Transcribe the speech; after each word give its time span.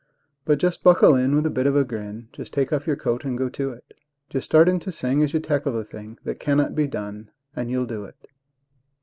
But 0.45 0.57
just 0.57 0.81
buckle 0.83 1.13
in 1.15 1.35
with 1.35 1.45
a 1.45 1.51
bit 1.51 1.67
of 1.67 1.75
a 1.75 1.83
grin, 1.83 2.27
Just 2.33 2.53
take 2.53 2.73
off 2.73 2.87
your 2.87 2.95
coat 2.95 3.23
and 3.23 3.37
go 3.37 3.49
to 3.49 3.69
it; 3.71 3.93
Just 4.31 4.45
start 4.45 4.67
in 4.67 4.79
to 4.79 4.91
sing 4.91 5.21
as 5.21 5.31
you 5.31 5.39
tackle 5.39 5.73
the 5.73 5.83
thing 5.83 6.17
That 6.23 6.39
"cannot 6.39 6.73
be 6.73 6.87
done," 6.87 7.29
and 7.55 7.69
you'll 7.69 7.85
do 7.85 8.05
it. 8.05 8.15